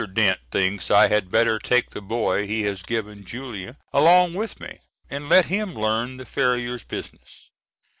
Dent 0.15 0.39
thinks 0.51 0.89
I 0.89 1.09
had 1.09 1.29
better 1.29 1.59
take 1.59 1.91
the 1.91 2.01
boy 2.01 2.47
he 2.47 2.63
has 2.63 2.81
given 2.81 3.23
Julia 3.23 3.77
along 3.93 4.33
with 4.33 4.59
me, 4.59 4.79
and 5.11 5.29
let 5.29 5.45
him 5.45 5.75
learn 5.75 6.17
the 6.17 6.25
farrier's 6.25 6.83
business. 6.83 7.51